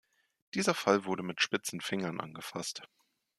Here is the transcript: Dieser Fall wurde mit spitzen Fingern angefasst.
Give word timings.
Dieser 0.55 0.73
Fall 0.73 1.05
wurde 1.05 1.21
mit 1.21 1.43
spitzen 1.43 1.79
Fingern 1.79 2.19
angefasst. 2.19 2.81